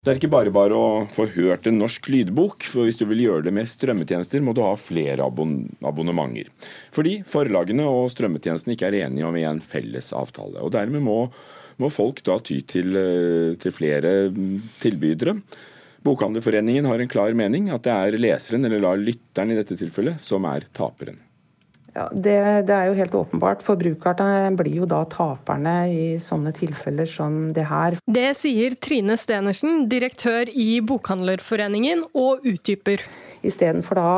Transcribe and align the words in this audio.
Det 0.00 0.14
er 0.14 0.16
ikke 0.16 0.30
bare 0.32 0.48
bare 0.48 0.72
å 0.72 0.84
få 1.12 1.26
hørt 1.34 1.66
en 1.68 1.76
norsk 1.76 2.06
lydbok, 2.08 2.64
for 2.64 2.88
hvis 2.88 2.96
du 2.96 3.02
vil 3.10 3.20
gjøre 3.20 3.44
det 3.44 3.52
med 3.52 3.68
strømmetjenester, 3.68 4.40
må 4.40 4.54
du 4.56 4.62
ha 4.64 4.70
flere 4.80 5.26
abon 5.28 5.58
abonnementer. 5.84 6.48
Fordi 6.96 7.18
forlagene 7.28 7.84
og 7.84 8.08
strømmetjenestene 8.14 8.78
ikke 8.78 8.88
er 8.88 8.96
enige 9.02 9.28
om 9.28 9.36
en 9.36 9.60
felles 9.60 10.08
avtale. 10.16 10.56
Og 10.64 10.72
Dermed 10.72 11.04
må, 11.04 11.18
må 11.84 11.92
folk 11.92 12.24
da 12.24 12.38
ty 12.40 12.62
til, 12.64 12.96
eh, 12.96 13.60
til 13.60 13.76
flere 13.76 14.14
mm, 14.32 14.56
tilbydere. 14.80 15.36
Bokhandlerforeningen 16.08 16.88
har 16.88 17.04
en 17.04 17.12
klar 17.18 17.36
mening, 17.36 17.68
at 17.68 17.84
det 17.84 17.92
er 17.92 18.22
leseren, 18.24 18.64
eller 18.64 18.80
da 18.80 18.96
lytteren 18.96 19.52
i 19.52 19.60
dette 19.60 19.76
tilfellet, 19.76 20.16
som 20.24 20.48
er 20.48 20.64
taperen. 20.72 21.20
Ja, 21.90 22.06
det, 22.14 22.36
det, 22.68 22.74
er 22.74 22.86
jo 22.86 22.96
helt 22.98 23.14
åpenbart. 23.18 23.64
Forbrukerne 23.66 24.52
blir 24.58 24.82
jo 24.82 24.88
da 24.88 25.00
taperne 25.10 25.74
i 25.90 26.04
sånne 26.22 26.52
tilfeller 26.54 27.08
som 27.10 27.50
det 27.56 27.66
her. 27.66 27.96
Det 28.06 28.28
sier 28.38 28.76
Trine 28.78 29.16
Stenersen, 29.18 29.88
direktør 29.90 30.50
i 30.54 30.78
Bokhandlerforeningen, 30.86 32.04
og 32.14 32.46
utdyper. 32.46 33.02
Istedenfor 33.42 33.98
da 33.98 34.12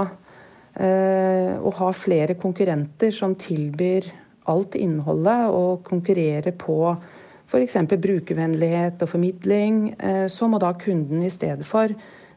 eh, 0.76 1.56
å 1.56 1.72
ha 1.78 1.90
flere 1.96 2.36
konkurrenter 2.40 3.14
som 3.14 3.38
tilbyr 3.40 4.10
alt 4.52 4.76
innholdet, 4.76 5.48
og 5.54 5.84
konkurrere 5.88 6.52
på 6.52 6.76
f.eks. 7.48 7.80
brukervennlighet 7.88 9.00
og 9.00 9.14
formidling, 9.14 9.82
eh, 9.96 10.26
så 10.28 10.48
må 10.48 10.60
da 10.60 10.74
kunden 10.76 11.24
i 11.24 11.32
stedet 11.32 11.64
for 11.68 11.92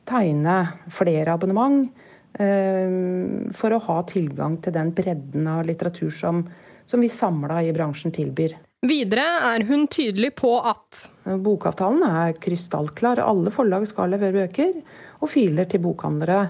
tegne 0.07 0.57
flere 0.93 1.33
abonnement 1.33 1.89
for 2.35 3.71
å 3.71 3.77
ha 3.85 3.97
tilgang 4.09 4.57
til 4.59 4.73
den 4.75 4.89
bredden 4.91 5.45
av 5.47 5.61
litteratur 5.63 6.11
som, 6.11 6.41
som 6.85 6.99
vi 6.99 7.07
samla 7.07 7.61
i 7.63 7.71
bransjen 7.75 8.11
tilbyr. 8.15 8.57
Videre 8.85 9.23
er 9.53 9.63
hun 9.65 9.87
tydelig 9.87 10.33
på 10.37 10.51
at 10.59 11.05
Bokavtalen 11.23 12.03
er 12.05 12.35
krystallklar. 12.37 13.21
Alle 13.23 13.53
forlag 13.53 13.87
skal 13.89 14.11
levere 14.13 14.43
bøker 14.43 14.75
og 15.23 15.31
filer 15.31 15.69
til 15.71 15.81
bokhandlere. 15.85 16.49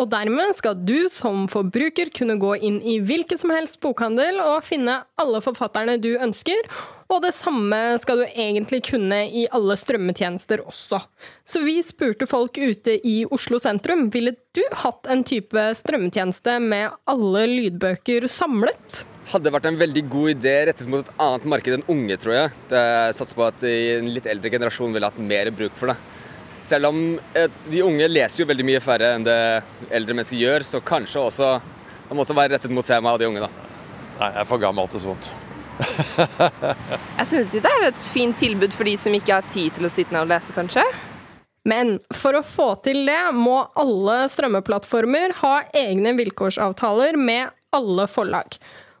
Og 0.00 0.06
dermed 0.08 0.54
skal 0.56 0.78
du 0.88 1.04
som 1.12 1.44
forbruker 1.52 2.08
kunne 2.16 2.38
gå 2.40 2.54
inn 2.64 2.78
i 2.80 2.94
hvilken 3.04 3.36
som 3.36 3.50
helst 3.52 3.76
bokhandel 3.82 4.38
og 4.40 4.64
finne 4.64 5.02
alle 5.20 5.42
forfatterne 5.44 5.98
du 6.00 6.14
ønsker, 6.14 6.64
og 7.12 7.20
det 7.26 7.34
samme 7.36 7.76
skal 8.00 8.22
du 8.22 8.24
egentlig 8.30 8.80
kunne 8.88 9.18
i 9.28 9.44
alle 9.52 9.76
strømmetjenester 9.76 10.62
også. 10.64 11.02
Så 11.44 11.60
vi 11.66 11.76
spurte 11.84 12.24
folk 12.30 12.56
ute 12.56 12.96
i 13.04 13.18
Oslo 13.28 13.60
sentrum, 13.60 14.06
ville 14.14 14.32
du 14.56 14.62
hatt 14.80 15.10
en 15.12 15.26
type 15.28 15.66
strømmetjeneste 15.82 16.56
med 16.64 16.96
alle 17.12 17.44
lydbøker 17.52 18.24
samlet? 18.32 19.04
Hadde 19.28 19.52
vært 19.52 19.68
en 19.68 19.78
veldig 19.78 20.06
god 20.10 20.32
idé 20.32 20.56
rettet 20.70 20.88
mot 20.88 21.04
et 21.04 21.20
annet 21.20 21.44
marked 21.52 21.76
enn 21.76 21.86
unge, 21.92 22.16
tror 22.16 22.38
jeg. 22.38 22.56
Det 22.72 22.86
satser 23.20 23.38
på 23.38 23.44
at 23.44 23.68
en 23.68 24.08
litt 24.16 24.26
eldre 24.26 24.56
generasjon 24.56 24.96
ville 24.96 25.12
hatt 25.12 25.20
mer 25.20 25.52
bruk 25.52 25.76
for 25.76 25.92
det. 25.92 26.00
Selv 26.62 26.92
om 26.92 26.98
de 27.66 27.82
unge 27.82 28.06
leser 28.08 28.44
jo 28.44 28.48
veldig 28.48 28.66
mye 28.66 28.80
færre 28.82 29.16
enn 29.16 29.24
det 29.26 29.38
eldre 29.90 30.14
mennesker 30.14 30.38
gjør, 30.38 30.66
så 30.66 30.82
kanskje 30.86 31.24
også 31.26 31.48
det 32.12 32.16
må 32.16 32.26
også 32.26 32.36
være 32.36 32.52
rettet 32.54 32.72
mot 32.74 32.84
temaet 32.84 33.16
og 33.16 33.22
de 33.22 33.28
unge, 33.30 33.46
da. 33.46 33.68
Nei, 34.18 34.26
jeg 34.34 34.40
er 34.42 34.48
for 34.50 34.60
gammel 34.60 34.90
til 34.92 35.00
sånt. 35.00 35.30
jeg 37.18 37.26
syns 37.30 37.54
det 37.56 37.70
er 37.70 37.86
et 37.88 38.02
fint 38.12 38.36
tilbud 38.38 38.76
for 38.76 38.86
de 38.86 38.92
som 39.00 39.16
ikke 39.16 39.38
har 39.38 39.46
tid 39.48 39.72
til 39.78 39.88
å 39.88 39.90
sitte 39.90 40.12
ned 40.12 40.26
og 40.26 40.30
lese, 40.34 40.52
kanskje. 40.52 40.84
Men 41.64 41.94
for 42.12 42.36
å 42.36 42.44
få 42.44 42.68
til 42.84 43.06
det, 43.08 43.18
må 43.32 43.62
alle 43.78 44.26
strømmeplattformer 44.30 45.38
ha 45.40 45.54
egne 45.78 46.12
vilkårsavtaler 46.18 47.16
med 47.16 47.54
alle 47.72 48.06
forlag. 48.10 48.58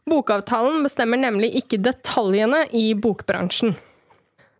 Bokavtalen 0.08 0.80
bestemmer 0.86 1.20
nemlig 1.20 1.52
ikke 1.60 1.82
detaljene 1.84 2.64
i 2.74 2.92
bokbransjen. 2.98 3.76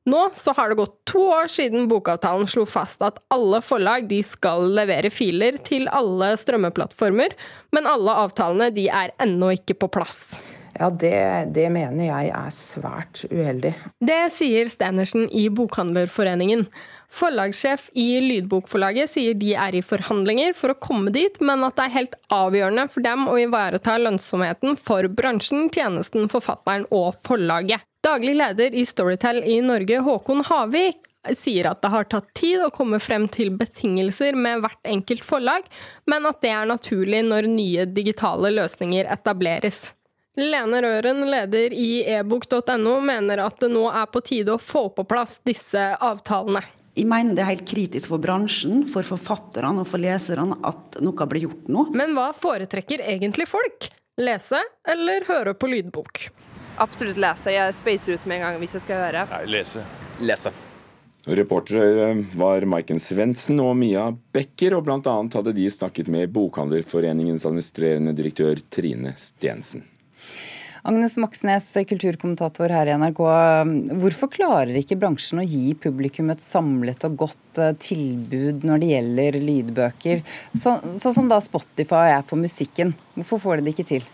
Nå 0.08 0.22
så 0.34 0.53
har 0.56 0.69
det 0.69 0.81
gått 0.81 0.97
to 1.06 1.20
år 1.31 1.50
siden 1.53 1.86
bokavtalen 1.91 2.48
slo 2.50 2.64
fast 2.67 3.05
at 3.06 3.20
alle 3.31 3.61
forlag 3.62 4.09
de 4.11 4.19
skal 4.27 4.67
levere 4.75 5.12
filer 5.14 5.61
til 5.62 5.86
alle 5.94 6.33
strømmeplattformer, 6.41 7.36
men 7.70 7.86
alle 7.86 8.17
avtalene 8.25 8.72
de 8.75 8.89
er 8.91 9.14
ennå 9.22 9.53
ikke 9.61 9.78
på 9.78 9.92
plass. 9.94 10.34
Ja, 10.72 10.88
det, 10.88 11.53
det, 11.53 11.66
mener 11.71 12.06
jeg 12.06 12.31
er 12.32 12.54
svært 12.56 13.21
uheldig. 13.28 13.75
Det 14.03 14.19
sier 14.32 14.71
Stenersen 14.72 15.28
i 15.28 15.44
Bokhandlerforeningen. 15.53 16.65
Forlagssjef 17.12 17.91
i 17.93 18.06
Lydbokforlaget 18.25 19.12
sier 19.12 19.37
de 19.38 19.53
er 19.53 19.77
i 19.77 19.84
forhandlinger 19.84 20.56
for 20.56 20.72
å 20.72 20.78
komme 20.81 21.12
dit, 21.15 21.37
men 21.44 21.62
at 21.69 21.77
det 21.77 21.87
er 21.87 21.97
helt 21.98 22.19
avgjørende 22.32 22.88
for 22.91 23.04
dem 23.04 23.28
å 23.28 23.37
ivareta 23.44 23.98
lønnsomheten 24.00 24.81
for 24.81 25.06
bransjen, 25.12 25.69
tjenesten, 25.71 26.27
forfatteren 26.32 26.88
og 26.91 27.21
forlaget. 27.22 27.84
Daglig 28.03 28.35
leder 28.35 28.75
i 28.75 28.87
Storytel 28.87 29.45
i 29.45 29.61
Norge, 29.63 29.99
Håkon 30.03 30.43
Havik, 30.49 31.05
sier 31.39 31.69
at 31.71 31.85
det 31.85 31.91
har 31.93 32.09
tatt 32.11 32.33
tid 32.35 32.65
å 32.65 32.73
komme 32.75 32.99
frem 32.99 33.29
til 33.31 33.53
betingelser 33.55 34.35
med 34.35 34.65
hvert 34.65 34.91
enkelt 34.91 35.23
forlag, 35.23 35.69
men 36.11 36.27
at 36.27 36.41
det 36.43 36.51
er 36.51 36.67
naturlig 36.67 37.23
når 37.29 37.47
nye 37.53 37.87
digitale 37.87 38.51
løsninger 38.57 39.07
etableres. 39.07 39.93
Lene 40.35 40.81
Røren, 40.83 41.23
leder 41.31 41.75
i 41.77 42.03
ebok.no, 42.17 42.99
mener 43.07 43.45
at 43.47 43.63
det 43.63 43.71
nå 43.71 43.87
er 43.93 44.11
på 44.11 44.25
tide 44.27 44.57
å 44.57 44.59
få 44.59 44.89
på 44.97 45.07
plass 45.07 45.39
disse 45.47 45.93
avtalene. 45.95 46.65
Jeg 46.99 47.07
mener 47.09 47.37
det 47.37 47.47
er 47.47 47.53
helt 47.55 47.69
kritisk 47.71 48.11
for 48.11 48.21
bransjen, 48.21 48.83
for 48.91 49.07
forfatterne 49.07 49.84
og 49.84 49.89
for 49.89 50.03
leserne 50.03 50.59
at 50.67 50.99
noe 51.05 51.31
blir 51.31 51.47
gjort 51.47 51.71
nå. 51.71 51.91
Men 51.95 52.19
hva 52.19 52.33
foretrekker 52.34 53.07
egentlig 53.15 53.47
folk? 53.49 53.93
Lese 54.19 54.59
eller 54.91 55.29
høre 55.31 55.55
på 55.55 55.71
lydbok? 55.71 56.27
Absolutt 56.82 57.20
lese. 57.22 57.54
Jeg 57.54 57.78
spacer 57.78 58.19
ut 58.19 58.26
med 58.26 58.41
en 58.41 58.47
gang 58.48 58.60
hvis 58.62 58.76
jeg 58.78 58.87
skal 58.88 59.03
høre. 59.04 59.25
Nei, 59.31 59.43
lese. 59.54 59.84
Lese. 60.22 60.53
Reportere 61.22 62.09
var 62.34 62.65
Maiken 62.66 62.98
Svendsen 62.98 63.60
og 63.62 63.76
Mia 63.78 64.09
Becker, 64.34 64.75
og 64.75 64.88
bl.a. 64.88 65.15
hadde 65.22 65.54
de 65.54 65.69
snakket 65.71 66.10
med 66.10 66.32
Bokhandlerforeningens 66.34 67.47
administrerende 67.47 68.15
direktør 68.19 68.59
Trine 68.75 69.15
Stensen. 69.15 69.84
Agnes 70.82 71.15
Moxnes, 71.22 71.69
kulturkommentator 71.87 72.72
her 72.75 72.91
i 72.91 72.97
NRK. 72.98 73.21
Hvorfor 74.03 74.32
klarer 74.34 74.75
ikke 74.81 74.98
bransjen 74.98 75.38
å 75.38 75.47
gi 75.47 75.76
publikum 75.78 76.32
et 76.34 76.42
samlet 76.42 77.06
og 77.06 77.21
godt 77.21 77.60
eh, 77.62 77.76
tilbud 77.78 78.66
når 78.66 78.82
det 78.82 78.88
gjelder 78.91 79.38
lydbøker, 79.44 80.25
sånn 80.59 80.98
så 80.98 81.15
som 81.15 81.31
da 81.31 81.38
Spotify 81.44 82.16
er 82.16 82.26
på 82.26 82.41
musikken? 82.41 82.97
Hvorfor 83.15 83.44
får 83.47 83.60
de 83.60 83.69
det 83.69 83.76
ikke 83.76 83.88
til? 83.92 84.10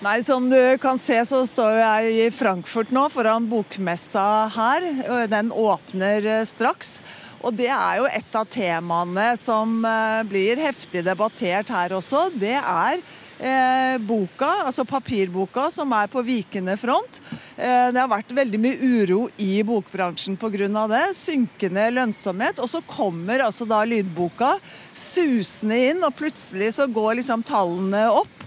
Nei, 0.00 0.22
Som 0.22 0.48
du 0.48 0.78
kan 0.80 0.96
se, 0.96 1.18
så 1.28 1.42
står 1.44 1.74
jeg 1.76 2.12
i 2.16 2.28
Frankfurt 2.32 2.88
nå, 2.88 3.02
foran 3.12 3.44
bokmessa 3.50 4.22
her. 4.54 4.86
Den 5.28 5.50
åpner 5.52 6.24
eh, 6.24 6.46
straks. 6.48 7.02
Og 7.44 7.52
det 7.58 7.68
er 7.68 7.98
jo 8.00 8.06
et 8.08 8.38
av 8.40 8.48
temaene 8.48 9.26
som 9.36 9.84
eh, 9.84 10.22
blir 10.24 10.64
heftig 10.64 11.04
debattert 11.04 11.68
her 11.76 11.92
også. 11.98 12.30
Det 12.32 12.56
er 12.56 12.96
eh, 12.96 14.00
boka, 14.00 14.48
altså 14.70 14.88
papirboka, 14.88 15.68
som 15.68 15.92
er 15.92 16.08
på 16.08 16.24
vikende 16.24 16.80
front. 16.80 17.20
Det 17.60 18.00
har 18.00 18.08
vært 18.08 18.32
veldig 18.32 18.56
mye 18.56 18.80
uro 18.80 19.26
i 19.36 19.60
bokbransjen 19.68 20.40
pga. 20.40 20.86
det. 20.96 21.06
Synkende 21.12 21.90
lønnsomhet. 21.92 22.64
Og 22.64 22.72
så 22.72 22.80
kommer 22.88 23.44
altså 23.44 23.68
da 23.68 23.84
lydboka 23.84 24.54
susende 24.96 25.84
inn, 25.90 26.00
og 26.08 26.16
plutselig 26.16 26.78
så 26.80 26.88
går 26.88 27.20
liksom 27.20 27.44
tallene 27.44 28.08
opp. 28.08 28.46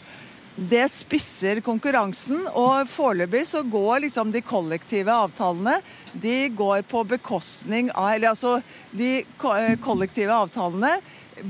Det 0.53 0.83
spisser 0.91 1.63
konkurransen, 1.65 2.43
og 2.53 2.85
foreløpig 2.85 3.41
så 3.49 3.63
går 3.65 4.03
liksom 4.03 4.29
de 4.29 4.41
kollektive 4.45 5.09
avtalene 5.09 5.79
de 6.13 6.45
går 6.53 6.83
på 6.85 7.01
bekostning 7.09 7.89
av 7.89 8.11
Eller 8.13 8.29
altså, 8.29 8.59
de 8.91 9.23
eh, 9.23 9.73
kollektive 9.81 10.35
avtalene 10.35 10.99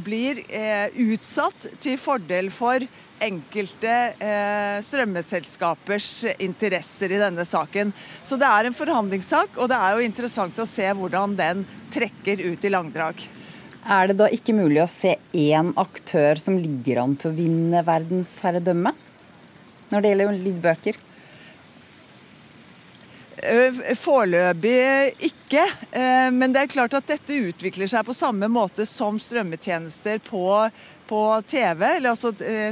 blir 0.05 0.39
eh, 0.47 0.87
utsatt 1.11 1.67
til 1.83 1.99
fordel 1.99 2.47
for 2.53 2.79
enkelte 3.23 3.91
eh, 4.23 4.79
strømmeselskapers 4.83 6.09
interesser 6.39 7.11
i 7.11 7.19
denne 7.19 7.43
saken. 7.43 7.91
Så 8.23 8.39
det 8.39 8.47
er 8.47 8.69
en 8.69 8.77
forhandlingssak, 8.77 9.59
og 9.59 9.67
det 9.71 9.83
er 9.83 9.97
jo 9.97 10.07
interessant 10.07 10.63
å 10.63 10.69
se 10.69 10.87
hvordan 10.95 11.35
den 11.35 11.67
trekker 11.91 12.39
ut 12.53 12.63
i 12.63 12.71
langdrag. 12.71 13.27
Er 13.83 14.07
det 14.07 14.15
da 14.21 14.29
ikke 14.31 14.53
mulig 14.55 14.79
å 14.79 14.87
se 14.87 15.17
én 15.35 15.73
aktør 15.79 16.39
som 16.39 16.55
ligger 16.55 17.01
an 17.03 17.17
til 17.19 17.33
å 17.33 17.35
vinne 17.35 17.81
verdensherredømme 17.83 18.93
når 19.91 20.03
det 20.03 20.11
gjelder 20.13 20.37
lydbøker? 20.45 20.99
Eh, 23.43 23.75
foreløpig 23.99 25.27
ikke. 25.27 25.67
Eh, 25.91 26.31
men 26.31 26.53
det 26.53 26.59
er 26.63 26.67
klart 26.71 26.93
at 26.95 27.07
dette 27.11 27.33
utvikler 27.49 27.87
seg 27.91 28.05
på 28.07 28.13
samme 28.15 28.47
måte 28.47 28.85
som 28.87 29.19
strømmetjenester 29.19 30.23
på, 30.23 30.69
på 31.09 31.41
TV, 31.51 31.97
eller 31.97 32.09
altså 32.13 32.31
eh, 32.39 32.71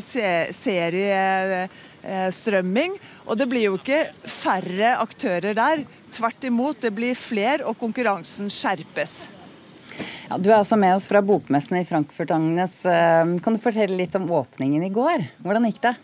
seriestrømming. 0.55 2.95
Og 3.27 3.37
det 3.37 3.47
blir 3.51 3.63
jo 3.67 3.75
ikke 3.81 4.05
færre 4.23 4.95
aktører 5.03 5.53
der. 5.59 5.83
Tvert 6.15 6.43
imot, 6.47 6.79
det 6.83 6.91
blir 6.95 7.15
flere, 7.19 7.65
og 7.67 7.75
konkurransen 7.83 8.49
skjerpes. 8.51 9.40
Ja, 10.29 10.37
du 10.37 10.51
er 10.51 10.59
altså 10.61 10.77
med 10.79 10.95
oss 10.95 11.09
fra 11.11 11.21
bokmessen 11.25 11.81
i 11.81 11.87
Frankfurt, 11.87 12.31
Agnes. 12.31 12.77
Eh, 12.85 13.35
kan 13.43 13.57
du 13.57 13.63
fortelle 13.63 13.99
litt 13.99 14.15
om 14.19 14.29
åpningen 14.31 14.85
i 14.87 14.93
går? 14.93 15.27
Hvordan 15.43 15.67
gikk 15.67 15.83
det? 15.89 15.97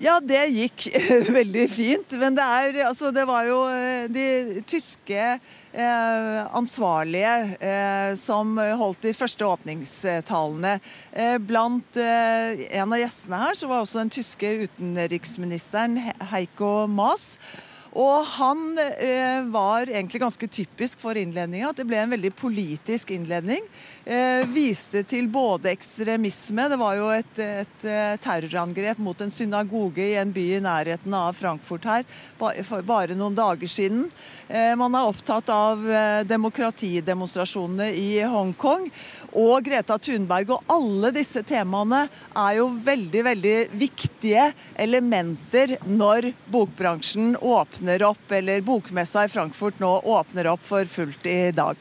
Ja, 0.00 0.14
det 0.24 0.46
gikk 0.48 0.86
veldig 1.38 1.66
fint. 1.68 2.14
Men 2.16 2.36
det, 2.38 2.44
er, 2.44 2.78
altså, 2.88 3.10
det 3.12 3.26
var 3.28 3.44
jo 3.44 3.58
eh, 3.68 4.06
de 4.08 4.62
tyske 4.64 5.26
eh, 5.36 6.38
ansvarlige 6.56 7.34
eh, 7.60 8.12
som 8.16 8.56
holdt 8.56 9.04
de 9.04 9.12
første 9.16 9.44
åpningstalene. 9.44 10.78
Eh, 11.12 11.36
blant 11.44 12.00
eh, 12.00 12.64
en 12.80 12.96
av 12.96 13.02
gjestene 13.02 13.42
her 13.44 13.60
så 13.60 13.68
var 13.68 13.84
også 13.84 14.00
den 14.00 14.14
tyske 14.16 14.54
utenriksministeren 14.64 16.00
Heiko 16.32 16.86
Maas. 16.88 17.34
Og 17.98 18.22
han 18.36 18.78
eh, 18.78 19.42
var 19.50 19.90
egentlig 19.90 20.20
ganske 20.22 20.46
typisk 20.46 21.00
for 21.02 21.18
innledninga. 21.18 21.72
At 21.72 21.80
det 21.80 21.88
ble 21.90 21.98
en 21.98 22.12
veldig 22.14 22.30
politisk 22.38 23.10
innledning. 23.10 23.64
Eh, 24.04 24.46
viste 24.50 25.02
til 25.06 25.26
både 25.30 25.72
ekstremisme 25.72 26.68
Det 26.70 26.78
var 26.80 26.96
jo 26.96 27.08
et, 27.12 27.40
et, 27.42 27.84
eh, 27.84 28.14
terrorangrep 28.22 29.00
mot 29.02 29.18
en 29.20 29.32
synagoge 29.34 30.04
i 30.04 30.18
en 30.20 30.30
by 30.32 30.46
i 30.56 30.62
nærheten 30.62 31.14
av 31.14 31.34
Frankfurt 31.38 31.88
her 31.88 32.06
for 32.38 32.86
bare 32.86 33.16
noen 33.18 33.34
dager 33.34 33.70
siden. 33.70 34.06
Eh, 34.46 34.74
man 34.78 34.94
er 34.94 35.10
opptatt 35.10 35.50
av 35.50 35.82
eh, 35.90 36.22
demokratidemonstrasjonene 36.30 37.90
i 37.98 38.22
Hongkong 38.22 38.86
og 39.34 39.66
Greta 39.66 39.98
Thunberg. 39.98 40.54
Og 40.54 40.70
alle 40.70 41.10
disse 41.18 41.42
temaene 41.46 42.04
er 42.30 42.60
jo 42.60 42.70
veldig, 42.86 43.26
veldig 43.32 43.58
viktige 43.82 44.50
elementer 44.78 45.76
når 45.90 46.30
bokbransjen 46.54 47.34
åpner 47.40 47.79
åpner 47.80 48.02
opp, 48.02 48.32
eller 48.32 48.60
bokmessa 48.60 49.24
i 49.24 49.28
Frankfurt 49.28 49.78
nå 49.80 49.88
åpner 50.04 50.46
opp 50.46 50.60
for 50.68 50.84
fullt 50.84 51.26
i 51.26 51.50
dag. 51.50 51.76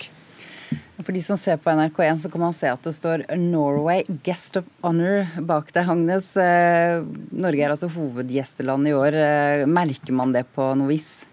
For 1.03 1.11
de 1.11 1.21
som 1.23 1.37
ser 1.37 1.57
på 1.59 1.71
NRK1, 1.71 2.21
så 2.23 2.29
kan 2.31 2.41
man 2.41 2.55
se 2.55 2.69
at 2.71 2.83
det 2.83 2.93
står 2.95 3.25
'Norway 3.35 4.05
Guest 4.23 4.57
of 4.57 4.65
Honor' 4.81 5.27
bak 5.41 5.73
deg, 5.73 5.89
Agnes. 5.89 6.37
Eh, 6.37 7.03
Norge 7.31 7.63
er 7.63 7.71
altså 7.71 7.91
hovedgjesteland 7.91 8.87
i 8.87 8.93
år. 8.95 9.13
Eh, 9.13 9.65
merker 9.65 10.13
man 10.13 10.31
det 10.31 10.45
på 10.55 10.75
noe 10.75 10.87
vis? 10.87 11.25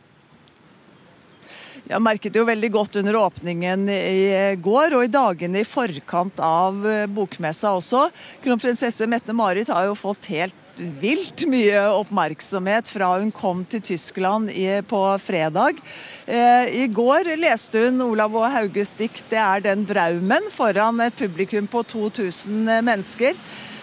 Jeg 1.86 2.02
merket 2.02 2.32
det 2.32 2.40
jo 2.40 2.50
veldig 2.50 2.72
godt 2.72 2.96
under 2.96 3.14
åpningen 3.14 3.88
i 3.88 4.56
går 4.58 4.98
og 4.98 5.04
i 5.04 5.14
dagene 5.14 5.60
i 5.60 5.64
forkant 5.64 6.40
av 6.42 6.86
eh, 6.86 7.06
bokmessa 7.06 7.70
også. 7.70 8.10
Kronprinsesse 8.42 9.06
Mette-Marit 9.06 9.68
har 9.68 9.86
jo 9.86 9.94
fått 9.94 10.26
helt 10.26 10.65
vilt 10.78 11.44
mye 11.50 11.80
oppmerksomhet 11.96 12.88
fra 12.90 13.12
hun 13.20 13.30
kom 13.34 13.64
til 13.68 13.82
Tyskland 13.84 14.50
i, 14.50 14.80
på 14.86 15.02
fredag. 15.22 15.80
Eh, 16.26 16.72
I 16.82 16.88
går 16.92 17.32
leste 17.40 17.86
hun 17.86 18.02
Olav 18.04 18.34
og 18.36 18.50
Hauges 18.52 18.92
dikt 18.98 19.24
'Det 19.30 19.38
er 19.38 19.60
den 19.60 19.86
draumen' 19.86 20.50
foran 20.50 21.00
et 21.00 21.16
publikum 21.16 21.66
på 21.66 21.82
2000 21.82 22.84
mennesker. 22.84 23.34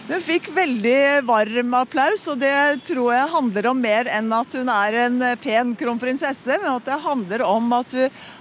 Hun 0.04 0.20
fikk 0.20 0.50
veldig 0.52 1.24
varm 1.24 1.70
applaus, 1.78 2.26
og 2.28 2.36
det 2.42 2.52
tror 2.84 3.14
jeg 3.14 3.30
handler 3.32 3.68
om 3.70 3.78
mer 3.80 4.04
enn 4.12 4.26
at 4.36 4.52
hun 4.52 4.68
er 4.68 4.96
en 5.06 5.22
pen 5.40 5.70
kronprinsesse, 5.80 6.58
men 6.60 6.74
at 6.74 6.84
det 6.84 6.98
handler 7.00 7.40
om 7.48 7.72
at, 7.72 7.94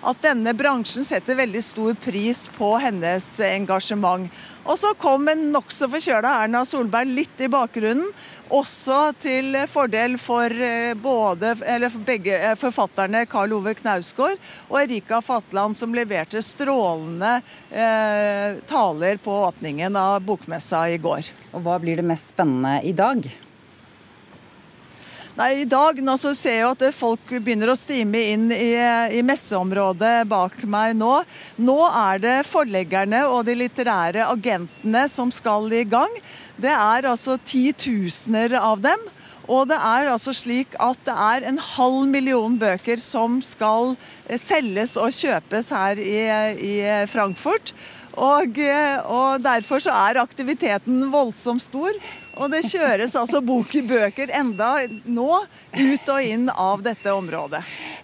at 0.03 0.25
denne 0.25 0.51
bransjen 0.59 1.07
setter 1.07 1.39
veldig 1.39 1.61
stor 1.63 1.95
pris 2.03 2.49
på 2.57 2.73
hennes 2.83 3.29
engasjement. 3.47 4.27
Og 4.63 4.77
så 4.79 4.93
kom 4.95 5.27
en 5.27 5.49
nokså 5.51 5.89
forkjøla 5.91 6.37
Erna 6.45 6.63
Solberg 6.67 7.11
litt 7.11 7.41
i 7.43 7.49
bakgrunnen, 7.51 8.13
også 8.53 8.99
til 9.19 9.57
fordel 9.71 10.15
for 10.21 10.51
eh, 10.51 10.93
både, 10.95 11.55
for 11.59 12.03
begge 12.07 12.37
eh, 12.37 12.55
forfatterne 12.59 13.25
Karl 13.29 13.55
Ove 13.57 13.73
Knausgård 13.79 14.37
og 14.69 14.77
Erika 14.83 15.19
Fatland, 15.25 15.75
som 15.79 15.95
leverte 15.95 16.41
strålende 16.45 17.39
eh, 17.71 18.59
taler 18.69 19.19
på 19.23 19.39
åpningen 19.49 19.97
av 19.99 20.21
bokmessa 20.23 20.85
i 20.93 20.99
går. 21.01 21.33
Og 21.51 21.65
Hva 21.65 21.79
blir 21.83 21.99
det 21.99 22.07
mest 22.07 22.31
spennende 22.31 22.79
i 22.87 22.95
dag? 22.95 23.25
Nei, 25.33 25.63
I 25.63 25.65
dag 25.65 25.97
nå 26.05 26.13
så 26.21 26.29
ser 26.37 26.59
jeg 26.59 26.67
at 26.75 26.83
folk 26.93 27.31
begynner 27.41 27.71
å 27.73 27.77
stime 27.77 28.19
inn 28.35 28.51
i, 28.53 28.75
i, 29.17 29.21
messeområdet 29.25 30.27
bak 30.29 30.59
meg 30.69 30.93
nå. 30.99 31.23
Nå 31.57 31.77
er 31.89 32.21
det 32.21 32.35
forleggerne 32.45 33.23
og 33.25 33.47
de 33.47 33.55
litterære 33.57 34.27
agentene 34.29 35.07
som 35.09 35.33
skal 35.33 35.73
i 35.73 35.81
gang. 35.89 36.13
Det 36.61 36.69
er 36.69 37.09
altså 37.09 37.39
titusener 37.41 38.53
av 38.61 38.85
dem. 38.85 39.09
Og 39.49 39.65
det 39.71 39.79
er 39.81 40.11
altså 40.13 40.35
slik 40.37 40.77
at 40.79 41.01
det 41.03 41.17
er 41.17 41.49
en 41.49 41.57
halv 41.57 42.05
million 42.13 42.53
bøker 42.61 43.01
som 43.01 43.41
skal 43.43 43.95
eh, 44.29 44.37
selges 44.39 44.93
og 45.01 45.17
kjøpes 45.17 45.73
her 45.73 45.99
i, 45.99 46.21
i 46.61 46.75
Frankfurt. 47.11 47.73
Og, 48.13 48.61
eh, 48.61 49.01
og, 49.01 49.41
derfor 49.41 49.81
så 49.81 49.97
er 50.11 50.21
aktiviteten 50.21 51.09
voldsomt 51.11 51.65
stor. 51.65 51.97
Og 52.41 52.49
det 52.49 52.63
kjøres 52.65 53.13
altså 53.19 53.41
bok 53.45 53.73
i 53.77 53.83
bøker 53.85 54.31
enda 54.33 54.71
nå 55.05 55.29
ut 55.77 56.09
og 56.13 56.25
inn 56.25 56.47
av 56.49 56.81
dette 56.85 57.13
området. 57.13 57.61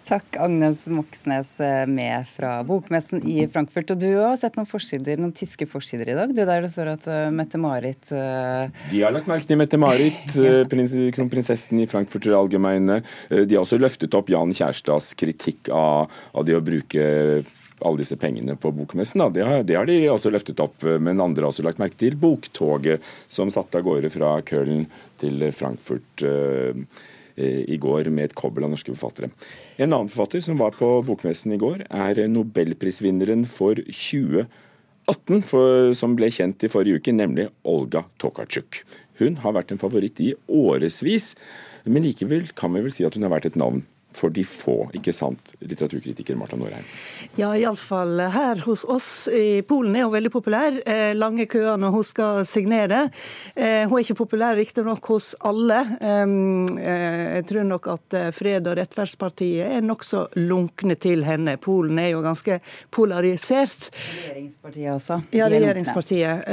Takk, 0.10 0.40
Agnes 0.42 0.86
Moxnes 0.90 1.56
eh, 1.62 1.84
med 1.90 2.26
fra 2.30 2.60
Bokmessen 2.66 3.22
i 3.30 3.44
Frankfurt. 3.52 3.94
Og 3.94 4.02
du 4.02 4.10
har 4.18 4.38
sett 4.42 4.58
noen 4.58 4.70
forsider, 4.70 5.22
noen 5.22 5.34
tyske 5.38 5.68
forsider 5.70 6.14
i 6.14 6.18
dag, 6.18 6.34
du 6.34 6.42
der 6.42 6.66
det 6.66 6.72
står 6.74 6.94
at 6.96 7.06
uh, 7.10 7.28
Mette-Marit 7.34 8.10
uh... 8.14 8.70
De 8.90 9.04
har 9.04 9.14
lagt 9.14 9.30
merke 9.30 9.50
til 9.50 9.60
Mette-Marit, 9.62 10.34
kronprinsessen 11.18 11.84
i 11.84 11.88
Frankfurter 11.90 12.38
Allgemeine. 12.38 13.02
De 13.30 13.56
har 13.56 13.64
også 13.64 13.82
løftet 13.82 14.18
opp 14.18 14.30
Jan 14.34 14.54
Kjærstads 14.56 15.14
kritikk 15.20 15.70
av, 15.74 16.10
av 16.34 16.46
det 16.48 16.58
å 16.58 16.66
bruke 16.66 17.06
alle 17.86 18.02
disse 18.02 18.18
pengene 18.20 18.56
på 18.60 18.72
bokmessen. 18.76 19.24
Det 19.34 19.46
har, 19.46 19.64
det, 19.64 19.78
har, 19.78 19.88
de 19.90 19.98
også 20.12 20.32
løftet 20.34 20.62
opp, 20.64 20.84
men 20.84 21.22
andre 21.24 21.46
har 21.46 21.54
også 21.54 21.66
lagt 21.66 21.82
merke 21.82 22.00
til 22.00 22.18
boktoget 22.20 23.06
som 23.32 23.52
satte 23.54 23.80
av 23.80 23.88
gårde 23.88 24.12
fra 24.14 24.38
Köln 24.46 24.86
til 25.22 25.46
Frankfurt 25.56 26.26
uh, 26.26 26.74
i 27.40 27.78
går 27.80 28.10
med 28.12 28.30
et 28.30 28.38
kobbel 28.38 28.66
av 28.68 28.74
norske 28.74 28.92
forfattere. 28.92 29.32
En 29.80 29.94
annen 29.94 30.10
forfatter 30.12 30.44
som 30.44 30.60
var 30.60 30.76
på 30.76 30.88
bokmessen 31.08 31.56
i 31.56 31.60
går, 31.62 31.86
er 31.88 32.26
nobelprisvinneren 32.28 33.46
for 33.50 33.80
2018, 33.80 35.46
for, 35.48 35.94
som 35.96 36.18
ble 36.20 36.32
kjent 36.36 36.68
i 36.68 36.72
forrige 36.72 37.00
uke, 37.00 37.16
nemlig 37.16 37.48
Olga 37.68 38.04
Tokarczuk. 38.20 38.84
Hun 39.22 39.40
har 39.44 39.56
vært 39.56 39.72
en 39.72 39.80
favoritt 39.82 40.20
i 40.24 40.34
årevis, 40.48 41.32
men 41.88 42.04
likevel 42.04 42.52
kan 42.60 42.76
vi 42.76 42.84
vel 42.84 42.94
si 42.94 43.08
at 43.08 43.16
hun 43.16 43.26
har 43.28 43.38
vært 43.38 43.50
et 43.54 43.60
navn 43.60 43.86
for 44.12 44.34
de 44.34 44.44
få, 44.44 44.90
ikke 44.98 45.14
sant, 45.14 45.54
litteraturkritiker 45.62 46.38
Marta 46.38 46.58
Norheim? 46.58 46.86
Ja, 47.38 47.52
iallfall 47.56 48.18
her 48.34 48.62
hos 48.66 48.82
oss 48.90 49.28
i 49.32 49.62
Polen 49.68 49.96
er 49.96 50.08
hun 50.08 50.16
veldig 50.16 50.32
populær. 50.34 50.80
Eh, 50.90 51.14
lange 51.18 51.46
køer 51.50 51.78
når 51.80 51.94
hun 51.94 52.06
skal 52.08 52.42
signere. 52.50 53.04
Eh, 53.54 53.86
hun 53.86 54.00
er 54.00 54.04
ikke 54.04 54.18
populær 54.24 54.58
riktignok 54.58 55.06
hos 55.14 55.32
alle. 55.46 55.80
Eh, 56.02 56.34
jeg 57.38 57.46
tror 57.52 57.68
nok 57.70 57.92
at 57.94 58.18
Fred- 58.36 58.68
og 58.68 58.80
rettferdspartiet 58.80 59.78
er 59.78 59.86
nokså 59.86 60.26
lunkne 60.42 60.98
til 61.00 61.24
henne. 61.28 61.58
Polen 61.62 62.02
er 62.02 62.12
jo 62.16 62.24
ganske 62.26 62.60
polarisert. 62.92 63.92
Regjeringspartiet 63.94 64.94
altså. 64.96 65.22
Ja, 65.36 65.48
regjeringspartiet. 65.52 66.50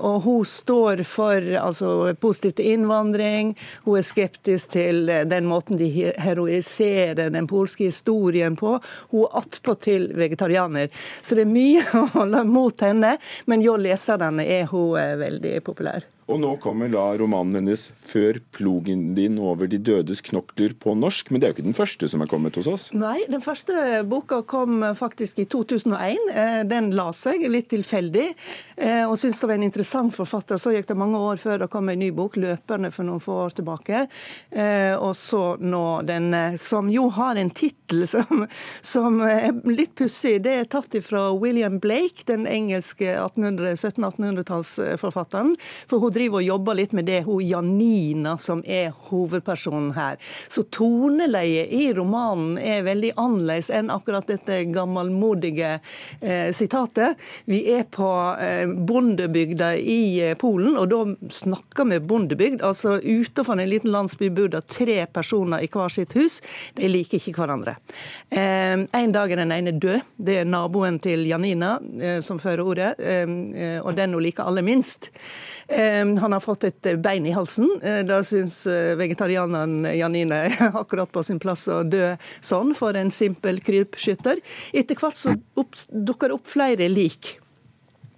Og 0.00 0.20
hun 0.24 0.44
står 0.48 1.04
for 1.06 1.36
altså, 1.60 2.14
positivt 2.20 2.56
til 2.62 2.72
innvandring. 2.78 3.54
Hun 3.84 4.00
er 4.00 4.06
skeptisk 4.06 4.72
til 4.72 5.06
den 5.28 5.46
måten 5.48 5.78
de 5.80 5.90
heroiserer 5.92 6.61
analysere 6.62 7.30
den 7.30 7.46
polske 7.46 7.84
historien 7.84 8.56
på. 8.56 8.78
Hun 9.10 9.26
er 9.26 9.38
attpåtil 9.38 10.12
vegetarianer. 10.14 10.88
Så 11.22 11.34
det 11.34 11.42
er 11.42 11.52
mye 11.52 11.84
å 11.98 12.06
holde 12.14 12.44
mot 12.44 12.80
henne, 12.80 13.18
men 13.46 13.62
hjå 13.62 13.76
leserne 13.76 14.44
er 14.46 14.66
hun 14.70 14.98
eh, 14.98 15.16
veldig 15.18 15.62
populær. 15.64 16.06
Og 16.30 16.38
nå 16.38 16.52
kommer 16.62 16.86
da 16.92 17.02
romanen 17.18 17.56
hennes 17.58 17.88
'Før 17.98 18.38
plogen 18.54 19.14
din 19.16 19.40
over 19.42 19.66
de 19.66 19.78
dødes 19.78 20.20
knokler' 20.22 20.78
på 20.78 20.94
norsk. 20.94 21.30
Men 21.30 21.40
det 21.40 21.46
er 21.46 21.50
jo 21.50 21.54
ikke 21.56 21.66
den 21.66 21.74
første 21.74 22.08
som 22.08 22.22
er 22.22 22.26
kommet 22.30 22.54
hos 22.54 22.66
oss? 22.70 22.92
Nei, 22.94 23.24
den 23.28 23.40
første 23.42 24.04
boka 24.06 24.42
kom 24.46 24.84
faktisk 24.94 25.38
i 25.42 25.44
2001. 25.50 26.30
Eh, 26.30 26.62
den 26.68 26.92
la 26.94 27.12
seg 27.12 27.50
litt 27.50 27.68
tilfeldig, 27.72 28.34
eh, 28.76 29.08
og 29.08 29.18
syntes 29.18 29.40
det 29.40 29.48
var 29.48 29.54
en 29.58 29.62
interessant 29.66 30.14
forfatter. 30.14 30.56
Så 30.62 30.70
gikk 30.76 30.86
det 30.86 30.96
mange 30.96 31.18
år 31.18 31.36
før 31.42 31.58
det 31.58 31.70
kom 31.70 31.88
en 31.88 31.98
ny 31.98 32.10
bok, 32.10 32.36
'Løperne', 32.36 32.92
for 32.92 33.02
noen 33.02 33.20
få 33.20 33.32
år 33.46 33.50
tilbake. 33.58 34.06
Eh, 34.52 34.94
og 34.94 35.16
så 35.16 35.56
nå 35.58 36.02
den, 36.06 36.58
som 36.58 36.88
jo 36.88 37.08
har 37.08 37.36
en 37.36 37.50
tittel 37.50 38.06
som, 38.06 38.46
som, 38.80 39.20
er 39.20 39.52
litt 39.66 39.94
pussig. 39.98 40.42
Det 40.42 40.52
er 40.52 40.64
tatt 40.64 41.02
fra 41.02 41.32
William 41.34 41.80
Blake, 41.80 42.24
den 42.26 42.46
engelske 42.46 43.16
1700-1800-tallsforfatteren. 43.16 45.56
for 45.88 45.98
hun 45.98 46.11
driver 46.14 46.40
og 46.40 46.46
jobber 46.46 46.78
litt 46.78 46.92
med 46.96 47.06
det, 47.08 47.22
hun 47.26 47.42
Janina 47.42 48.36
som 48.40 48.62
er 48.66 48.92
hovedpersonen 49.08 49.92
her. 49.96 50.18
Så 50.48 50.64
toneleiet 50.72 51.72
i 51.72 51.88
romanen 51.96 52.58
er 52.58 52.84
veldig 52.86 53.12
annerledes 53.16 53.70
enn 53.72 53.90
akkurat 53.92 54.28
dette 54.30 54.62
gammelmodige 54.72 55.74
eh, 56.20 56.50
sitatet. 56.54 57.20
Vi 57.44 57.62
er 57.74 57.84
på 57.90 58.10
eh, 58.40 58.66
bondebygda 58.68 59.72
i 59.76 60.02
eh, 60.28 60.36
Polen, 60.38 60.76
og 60.80 60.90
da 60.92 61.02
snakker 61.32 61.88
vi 61.90 62.00
bondebygd. 62.00 62.62
Altså 62.62 62.98
utenfor 63.02 63.58
en 63.58 63.70
liten 63.70 63.92
landsby 63.92 64.30
bor 64.34 64.50
det 64.52 64.64
tre 64.72 65.02
personer 65.12 65.64
i 65.64 65.70
hver 65.72 65.92
sitt 65.92 66.16
hus. 66.18 66.40
De 66.78 66.90
liker 66.90 67.20
ikke 67.20 67.36
hverandre. 67.40 67.76
Eh, 68.30 68.76
en 68.86 69.14
dag 69.14 69.32
er 69.32 69.42
den 69.42 69.54
ene 69.54 69.76
død. 69.76 70.02
Det 70.16 70.40
er 70.42 70.48
naboen 70.48 71.00
til 71.02 71.26
Janina 71.28 71.76
eh, 72.00 72.20
som 72.24 72.40
fører 72.42 72.64
ordet, 72.66 72.92
eh, 73.00 73.78
og 73.82 73.94
den 73.98 74.16
hun 74.16 74.24
liker 74.24 74.46
aller 74.48 74.64
minst. 74.66 75.10
Eh, 75.72 76.01
Han 76.02 76.34
har 76.34 76.42
fått 76.42 76.66
et 76.68 76.88
bein 77.02 77.26
i 77.26 77.34
halsen. 77.36 77.68
Da 78.08 78.22
syns 78.26 78.62
vegetarianeren 78.98 79.86
Janine 79.96 80.40
akkurat 80.82 81.12
på 81.12 81.22
sin 81.26 81.40
plass 81.42 81.68
å 81.70 81.82
dø 81.86 82.14
sånn 82.40 82.74
for 82.78 82.98
en 82.98 83.12
simpel 83.14 83.60
krypskytter. 83.64 84.42
Etter 84.72 84.98
hvert 84.98 85.18
så 85.18 85.36
dukker 85.92 86.32
det 86.32 86.38
opp 86.40 86.50
flere 86.50 86.90
lik. 86.92 87.36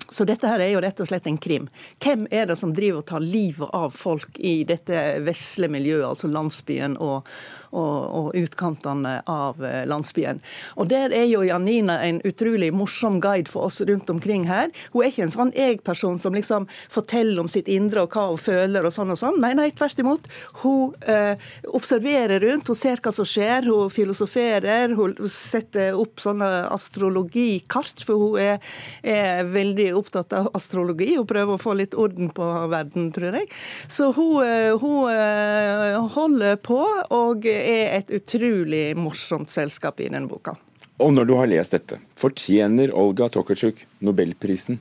Så 0.09 0.26
dette 0.29 0.49
her 0.49 0.61
er 0.61 0.75
jo 0.75 0.83
rett 0.85 1.00
og 1.00 1.09
slett 1.09 1.26
en 1.26 1.38
krim. 1.41 1.69
Hvem 2.03 2.26
er 2.31 2.47
det 2.50 2.57
som 2.61 2.75
driver 2.76 3.00
og 3.00 3.09
tar 3.09 3.25
livet 3.25 3.71
av 3.75 3.95
folk 3.97 4.37
i 4.38 4.57
dette 4.69 5.00
vesle 5.25 5.71
miljøet, 5.73 6.07
altså 6.07 6.29
landsbyen 6.31 6.99
og, 7.03 7.31
og, 7.75 7.99
og 8.19 8.38
utkantene 8.38 9.19
av 9.31 9.61
eh, 9.64 9.83
landsbyen. 9.90 10.40
Og 10.78 10.88
Der 10.93 11.12
er 11.14 11.26
jo 11.28 11.43
Janina 11.45 11.99
en 12.07 12.21
utrolig 12.26 12.71
morsom 12.75 13.21
guide 13.23 13.50
for 13.50 13.69
oss 13.69 13.81
rundt 13.85 14.11
omkring 14.11 14.47
her. 14.49 14.71
Hun 14.93 15.02
er 15.02 15.11
ikke 15.11 15.26
en 15.26 15.35
sånn 15.35 15.52
jeg-person 15.57 16.21
som 16.23 16.37
liksom 16.37 16.69
forteller 16.93 17.43
om 17.43 17.50
sitt 17.50 17.69
indre 17.73 18.04
og 18.04 18.14
hva 18.14 18.28
hun 18.31 18.40
føler 18.40 18.87
og 18.87 18.95
sånn 18.95 19.12
og 19.14 19.21
sånn. 19.21 19.40
Nei, 19.43 19.52
nei, 19.59 19.71
tvert 19.76 20.00
imot. 20.00 20.28
Hun 20.62 20.95
eh, 21.11 21.35
observerer 21.75 22.43
rundt, 22.45 22.71
hun 22.71 22.78
ser 22.78 23.02
hva 23.04 23.12
som 23.14 23.28
skjer, 23.28 23.69
hun 23.71 23.93
filosoferer, 23.93 24.95
hun 24.99 25.16
setter 25.31 25.99
opp 25.99 26.23
sånne 26.23 26.50
astrologikart, 26.75 28.04
for 28.07 28.23
hun 28.23 28.40
er, 28.43 28.75
er 29.02 29.45
veldig 29.50 29.90
opptatt 29.99 30.35
av 30.37 30.50
astrologi. 30.57 31.14
Hun 31.19 31.28
prøver 31.28 31.57
å 31.57 31.62
få 31.62 31.76
litt 31.78 31.97
orden 31.99 32.31
på 32.35 32.49
verden, 32.73 33.11
tror 33.14 33.40
jeg. 33.40 33.50
Så 33.90 34.11
hun, 34.16 34.38
eh, 34.45 34.73
hun 34.81 35.11
eh, 35.11 36.00
holder 36.14 36.59
på. 36.64 36.83
og 37.14 37.45
er 37.64 37.99
et 37.99 38.12
utrolig 38.14 38.87
morsomt 38.97 39.50
selskap 39.50 40.00
i 40.00 40.09
denne 40.09 40.28
boka. 40.30 40.56
Og 41.02 41.11
når 41.11 41.26
du 41.26 41.35
har 41.38 41.50
lest 41.50 41.75
dette, 41.75 41.99
fortjener 42.18 42.92
Olga 42.94 43.26
Tokarczuk 43.33 43.80
nobelprisen? 44.04 44.78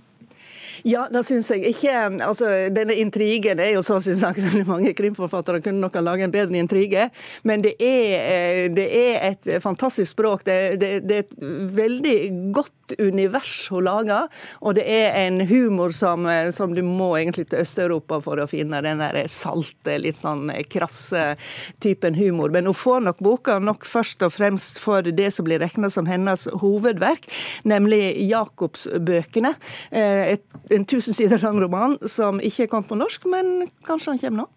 Ja, 0.84 1.06
det 1.08 1.22
syns 1.24 1.48
jeg 1.48 1.64
ikke. 1.70 1.92
Altså, 2.26 2.50
denne 2.76 2.98
intrigen 3.00 3.62
er 3.64 3.72
jo 3.78 3.84
så 3.86 4.02
syns 4.04 4.20
jeg 4.20 4.66
mange 4.68 4.92
krimforfattere 4.98 5.62
kunne 5.64 5.80
nok 5.80 5.96
ha 5.96 6.04
laget 6.04 6.28
en 6.28 6.34
bedre 6.34 6.60
intrige. 6.60 7.06
Men 7.48 7.64
det 7.64 7.78
er, 7.80 8.16
eh, 8.20 8.64
det 8.74 8.88
er 8.92 9.30
et 9.30 9.52
fantastisk 9.64 10.12
språk. 10.12 10.44
Det, 10.44 10.82
det, 10.82 10.92
det, 11.08 11.16
er 11.16 11.24
et 11.24 11.78
veldig 11.78 12.18
godt 12.56 12.96
univers 13.00 13.70
hun 13.72 13.88
lager. 13.88 14.28
Og 14.60 14.76
det 14.76 14.84
er 14.92 15.16
en 15.22 15.40
humor 15.48 15.96
som, 15.96 16.28
eh, 16.28 16.52
som 16.52 16.76
du 16.76 16.84
må 16.84 17.14
egentlig 17.16 17.48
til 17.48 17.64
Øst-Europa 17.64 18.20
for 18.26 18.44
å 18.44 18.50
finne 18.52 18.84
den 18.84 19.00
der 19.00 19.22
salte, 19.32 19.96
litt 20.04 20.20
sånn 20.20 20.52
krasse 20.68 21.38
typen 21.84 22.20
humor. 22.20 22.52
Men 22.52 22.68
hun 22.68 22.76
får 22.76 23.08
nok 23.08 23.24
boka 23.24 23.56
nok 23.64 23.88
først 23.88 24.28
og 24.28 24.36
fremst 24.36 24.84
for 24.84 25.06
det 25.06 25.32
som 25.32 25.48
blir 25.48 25.64
regna 25.64 25.88
som 25.94 26.12
hennes 26.12 26.44
hovedverk, 26.60 27.32
nemlig 27.64 28.04
Jakobsbøkene. 28.28 29.56
Eh, 29.96 30.36
et 30.36 30.73
en 30.74 30.86
tusen 30.90 31.16
sider 31.16 31.42
lang 31.44 31.60
roman 31.62 31.98
som 32.10 32.42
ikke 32.44 32.68
kommet 32.72 32.90
på 32.92 33.00
norsk, 33.00 33.26
men 33.32 33.70
kanskje 33.88 34.14
han 34.14 34.22
kommer 34.22 34.44
nå? 34.44 34.50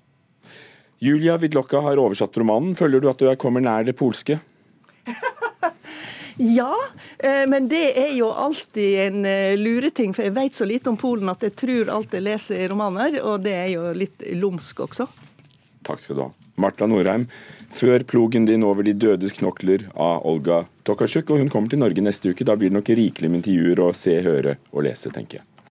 Julia 1.04 1.36
Widlocka 1.36 1.82
har 1.84 2.00
oversatt 2.00 2.36
romanen. 2.40 2.72
Føler 2.76 3.02
du 3.02 3.10
at 3.10 3.20
du 3.20 3.28
kommer 3.36 3.60
nær 3.60 3.84
det 3.84 3.98
polske? 3.98 4.40
Ja, 6.36 6.74
eh, 7.18 7.46
men 7.48 7.68
det 7.68 7.94
er 7.96 8.10
jo 8.12 8.26
alltid 8.28 8.98
en 9.06 9.22
eh, 9.24 9.56
lureting, 9.56 10.12
for 10.12 10.26
jeg 10.26 10.34
vet 10.36 10.52
så 10.56 10.66
lite 10.68 10.90
om 10.92 10.98
Polen 11.00 11.30
at 11.32 11.40
jeg 11.46 11.54
tror 11.56 11.88
alt 11.94 12.12
jeg 12.12 12.26
leser 12.26 12.60
i 12.60 12.66
romaner, 12.68 13.16
og 13.24 13.40
det 13.46 13.54
er 13.56 13.70
jo 13.72 13.86
litt 13.96 14.20
lumsk 14.36 14.82
også. 14.84 15.06
Takk 15.88 16.02
skal 16.02 16.18
du 16.18 16.22
ha. 16.26 16.28
Marta 16.60 16.88
Norheim, 16.88 17.24
før 17.72 18.04
plogen 18.08 18.44
din 18.48 18.64
over 18.68 18.84
de 18.84 18.92
dødes 18.96 19.32
knokler 19.40 19.88
av 19.92 20.28
Olga 20.28 20.62
Tokarczuk, 20.88 21.32
og 21.32 21.40
hun 21.40 21.52
kommer 21.52 21.72
til 21.72 21.80
Norge 21.80 22.04
neste 22.04 22.32
uke. 22.32 22.44
Da 22.44 22.56
blir 22.56 22.72
det 22.72 22.82
nok 22.82 22.92
rikelig 23.00 23.32
med 23.32 23.40
intervjuer 23.40 23.84
å 23.84 23.92
se, 23.96 24.20
høre 24.24 24.58
og 24.72 24.84
lese, 24.88 25.12
tenker 25.12 25.40
jeg. 25.40 25.55